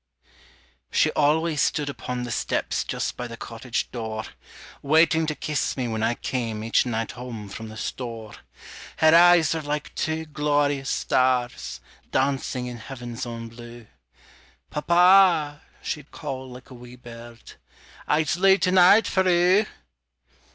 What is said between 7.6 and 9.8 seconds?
the store. Her eyes were